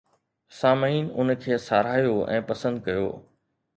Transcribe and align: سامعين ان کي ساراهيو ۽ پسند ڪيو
سامعين 0.59 1.11
ان 1.25 1.33
کي 1.43 1.59
ساراهيو 1.67 2.17
۽ 2.39 2.41
پسند 2.51 2.83
ڪيو 2.89 3.05